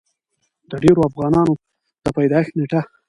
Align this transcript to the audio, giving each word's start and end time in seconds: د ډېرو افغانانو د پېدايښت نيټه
د 0.69 0.71
ډېرو 0.83 1.01
افغانانو 1.09 1.53
د 2.03 2.05
پېدايښت 2.15 2.51
نيټه 2.57 2.81